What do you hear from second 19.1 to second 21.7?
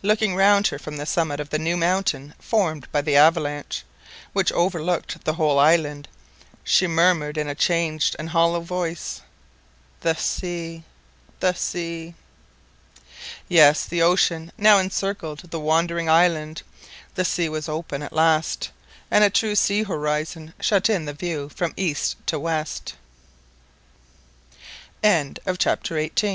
and a true sea horizon shut in the view